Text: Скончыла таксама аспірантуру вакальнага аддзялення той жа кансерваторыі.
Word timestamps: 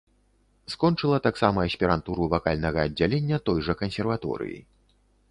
Скончыла 0.73 1.17
таксама 1.25 1.65
аспірантуру 1.69 2.25
вакальнага 2.33 2.79
аддзялення 2.89 3.37
той 3.49 3.59
жа 3.69 3.75
кансерваторыі. 3.83 4.57